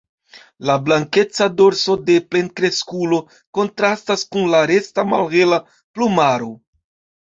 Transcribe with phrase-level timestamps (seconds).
[0.69, 3.21] La blankeca dorso de plenkreskulo
[3.61, 6.55] kontrastas kun la resta malhela plumaro.